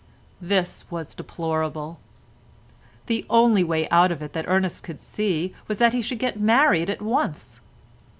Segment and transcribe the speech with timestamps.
[0.41, 1.99] This was deplorable.
[3.05, 6.39] The only way out of it that Ernest could see was that he should get
[6.39, 7.61] married at once.